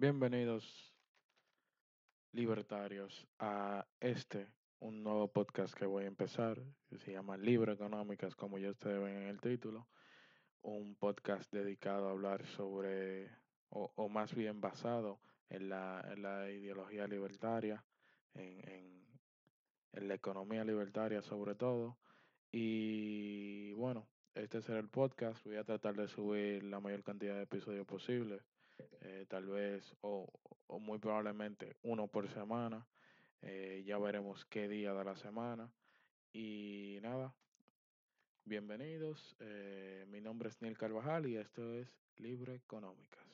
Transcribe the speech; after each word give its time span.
Bienvenidos, 0.00 0.94
libertarios, 2.30 3.26
a 3.40 3.84
este, 3.98 4.46
un 4.78 5.02
nuevo 5.02 5.26
podcast 5.26 5.74
que 5.74 5.86
voy 5.86 6.04
a 6.04 6.06
empezar, 6.06 6.62
que 6.88 6.98
se 6.98 7.10
llama 7.10 7.36
Libre 7.36 7.72
Económicas, 7.72 8.36
como 8.36 8.58
ya 8.58 8.70
ustedes 8.70 9.02
ven 9.02 9.16
en 9.16 9.26
el 9.26 9.40
título. 9.40 9.88
Un 10.62 10.94
podcast 10.94 11.52
dedicado 11.52 12.06
a 12.06 12.12
hablar 12.12 12.46
sobre, 12.46 13.28
o, 13.70 14.08
más 14.08 14.36
bien 14.36 14.60
basado 14.60 15.18
en 15.48 15.68
la, 15.68 16.00
en 16.12 16.22
la 16.22 16.48
ideología 16.48 17.08
libertaria, 17.08 17.84
en, 18.34 19.02
en, 19.94 20.06
la 20.06 20.14
economía 20.14 20.62
libertaria 20.62 21.22
sobre 21.22 21.56
todo. 21.56 21.98
Y 22.52 23.57
este 24.38 24.62
será 24.62 24.78
el 24.78 24.88
podcast. 24.88 25.44
Voy 25.44 25.56
a 25.56 25.64
tratar 25.64 25.96
de 25.96 26.06
subir 26.08 26.62
la 26.62 26.78
mayor 26.80 27.02
cantidad 27.02 27.34
de 27.34 27.42
episodios 27.42 27.86
posible. 27.86 28.40
Eh, 29.00 29.26
tal 29.28 29.46
vez 29.46 29.96
o, 30.02 30.28
muy 30.78 30.98
probablemente 30.98 31.76
uno 31.82 32.06
por 32.06 32.28
semana. 32.28 32.86
Eh, 33.42 33.82
ya 33.84 33.98
veremos 33.98 34.44
qué 34.44 34.68
día 34.68 34.94
de 34.94 35.04
la 35.04 35.16
semana. 35.16 35.68
Y 36.32 36.98
nada, 37.02 37.34
bienvenidos. 38.44 39.36
Eh, 39.40 40.06
mi 40.08 40.20
nombre 40.20 40.50
es 40.50 40.62
Neil 40.62 40.78
Carvajal 40.78 41.26
y 41.26 41.36
esto 41.36 41.74
es 41.74 41.88
Libre 42.16 42.54
Económicas. 42.54 43.24